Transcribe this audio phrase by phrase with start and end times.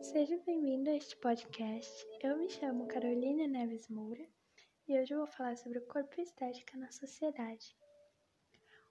[0.00, 2.06] Seja bem-vindo a este podcast.
[2.22, 4.26] Eu me chamo Carolina Neves Moura
[4.88, 7.76] e hoje eu vou falar sobre o corpo e estética na sociedade.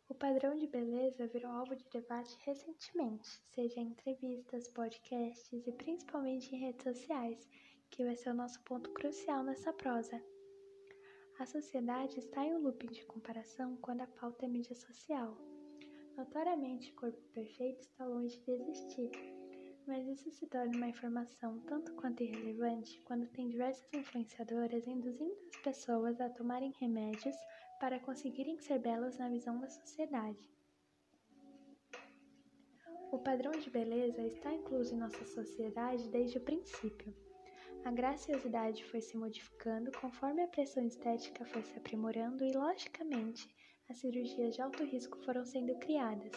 [0.07, 6.53] O padrão de beleza virou alvo de debate recentemente, seja em entrevistas, podcasts e principalmente
[6.53, 7.49] em redes sociais,
[7.89, 10.23] que vai ser o nosso ponto crucial nessa prosa.
[11.39, 15.52] A sociedade está em um looping de comparação quando a pauta é mídia social.
[16.15, 19.09] Notoriamente, o corpo perfeito está longe de existir,
[19.87, 25.61] mas isso se torna uma informação tanto quanto irrelevante quando tem diversas influenciadoras induzindo as
[25.61, 27.35] pessoas a tomarem remédios
[27.79, 30.53] para conseguirem ser belas na visão da sociedade.
[33.11, 37.13] O padrão de beleza está incluso em nossa sociedade desde o princípio.
[37.83, 43.47] A graciosidade foi se modificando conforme a pressão estética foi se aprimorando e, logicamente,
[43.89, 46.31] as cirurgias de alto risco foram sendo criadas.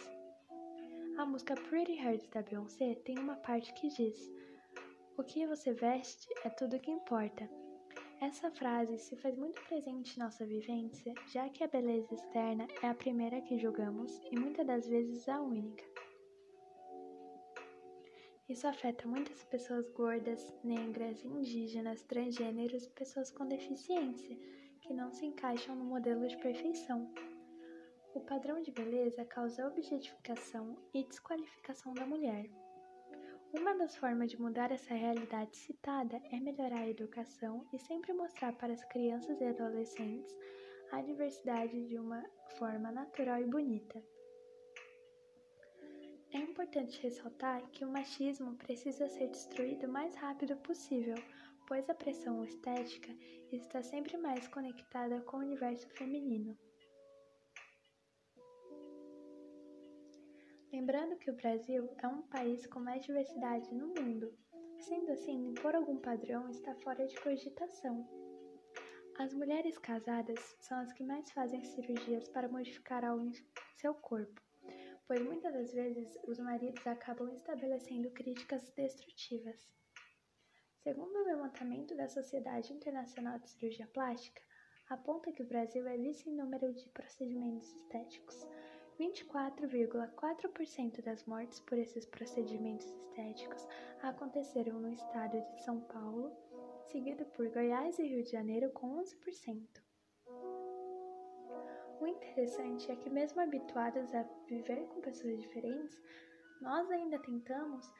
[1.18, 4.30] A música Pretty Hurts da Beyoncé tem uma parte que diz:
[5.16, 7.48] O que você veste é tudo que importa.
[8.20, 12.88] Essa frase se faz muito presente em nossa vivência, já que a beleza externa é
[12.88, 15.84] a primeira que julgamos e muitas das vezes a única.
[18.48, 24.36] Isso afeta muitas pessoas gordas, negras, indígenas, transgêneros pessoas com deficiência,
[24.80, 27.12] que não se encaixam no modelo de perfeição.
[28.16, 32.48] O padrão de beleza causa objetificação e desqualificação da mulher.
[33.52, 38.54] Uma das formas de mudar essa realidade citada é melhorar a educação e sempre mostrar
[38.54, 40.34] para as crianças e adolescentes
[40.92, 42.24] a diversidade de uma
[42.58, 44.02] forma natural e bonita.
[46.32, 51.16] É importante ressaltar que o machismo precisa ser destruído o mais rápido possível,
[51.68, 53.14] pois a pressão estética
[53.52, 56.56] está sempre mais conectada com o universo feminino.
[60.76, 64.30] Lembrando que o Brasil é um país com mais diversidade no mundo,
[64.78, 68.06] sendo assim, impor algum padrão está fora de cogitação.
[69.18, 73.32] As mulheres casadas são as que mais fazem cirurgias para modificar algo em
[73.80, 74.38] seu corpo
[75.06, 79.56] pois muitas das vezes os maridos acabam estabelecendo críticas destrutivas.
[80.82, 84.42] Segundo o levantamento da Sociedade Internacional de Cirurgia Plástica,
[84.90, 88.46] aponta que o Brasil é vice em número de procedimentos estéticos.
[88.98, 93.66] 24,4% das mortes por esses procedimentos estéticos
[94.02, 96.32] aconteceram no estado de São Paulo,
[96.86, 99.82] seguido por Goiás e Rio de Janeiro com 11%.
[102.00, 106.00] O interessante é que, mesmo habituadas a viver com pessoas diferentes,
[106.60, 107.90] nós ainda tentamos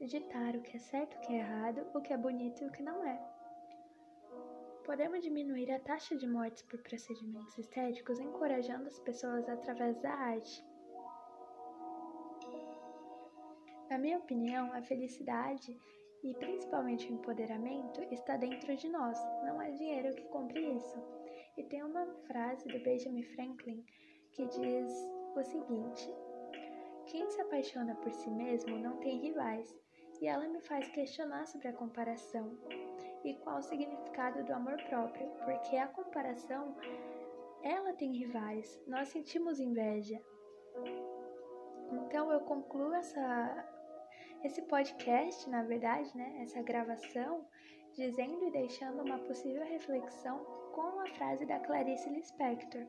[0.00, 2.72] ditar o que é certo o que é errado, o que é bonito e o
[2.72, 3.43] que não é.
[4.84, 10.62] Podemos diminuir a taxa de mortes por procedimentos estéticos encorajando as pessoas através da arte.
[13.88, 15.80] Na minha opinião, a felicidade
[16.22, 21.02] e principalmente o empoderamento está dentro de nós, não é dinheiro que compre isso.
[21.56, 23.82] E tem uma frase do Benjamin Franklin
[24.32, 24.92] que diz
[25.34, 26.10] o seguinte:
[27.06, 29.74] Quem se apaixona por si mesmo não tem rivais.
[30.20, 32.56] E ela me faz questionar sobre a comparação
[33.24, 36.76] e qual o significado do amor próprio, porque a comparação
[37.62, 40.20] ela tem rivais, nós sentimos inveja.
[41.90, 43.70] Então eu concluo essa
[44.44, 47.46] esse podcast, na verdade, né, essa gravação,
[47.94, 50.38] dizendo e deixando uma possível reflexão
[50.74, 52.84] com a frase da Clarice Lispector: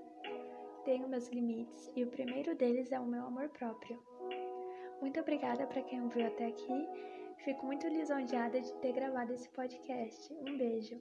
[0.83, 4.03] Tenho meus limites e o primeiro deles é o meu amor próprio.
[4.99, 6.87] Muito obrigada para quem ouviu até aqui.
[7.43, 10.33] Fico muito lisonjeada de ter gravado esse podcast.
[10.33, 10.99] Um beijo.